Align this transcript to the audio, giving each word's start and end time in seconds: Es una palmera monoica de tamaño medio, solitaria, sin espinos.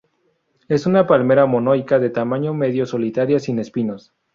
Es 0.67 0.87
una 0.87 1.05
palmera 1.05 1.45
monoica 1.45 1.99
de 1.99 2.09
tamaño 2.09 2.55
medio, 2.55 2.87
solitaria, 2.87 3.39
sin 3.39 3.59
espinos. 3.59 4.15